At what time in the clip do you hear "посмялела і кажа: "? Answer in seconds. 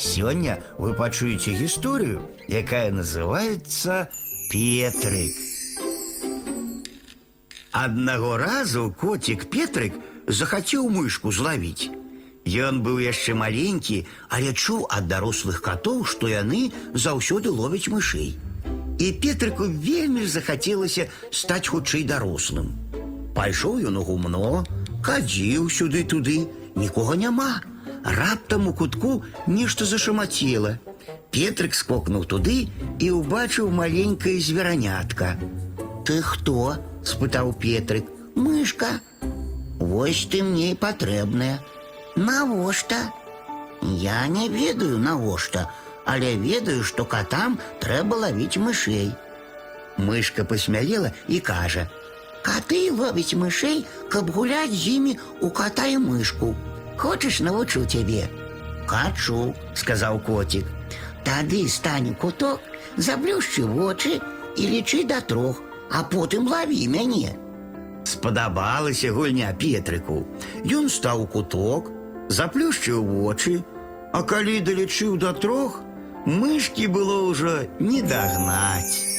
50.45-52.45